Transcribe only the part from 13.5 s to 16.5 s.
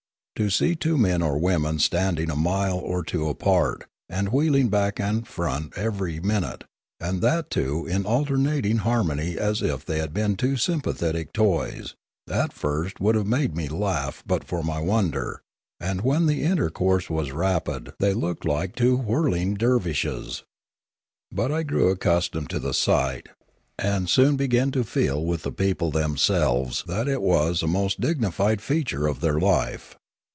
me laugh but for my wonder; and when the